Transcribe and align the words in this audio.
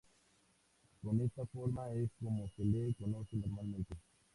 Con 1.03 1.21
esta 1.21 1.45
forma 1.45 1.93
es 1.93 2.09
como 2.19 2.49
se 2.57 2.65
le 2.65 2.91
conoce 2.95 3.37
normalmente. 3.37 3.93